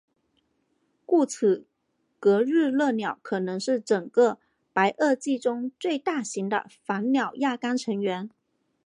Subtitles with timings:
[1.05, 1.67] 故此
[2.19, 4.39] 格日勒鸟可能是整个
[4.73, 8.27] 白垩纪中最大型的反鸟亚纲成员。